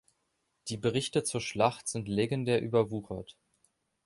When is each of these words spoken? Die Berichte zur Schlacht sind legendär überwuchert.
Die 0.69 0.77
Berichte 0.77 1.21
zur 1.21 1.41
Schlacht 1.41 1.87
sind 1.87 2.07
legendär 2.07 2.59
überwuchert. 2.59 3.37